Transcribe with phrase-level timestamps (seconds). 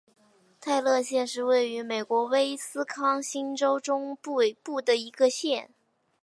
[0.59, 5.69] 泰勒县是位于美国威斯康辛州中北部的一个县。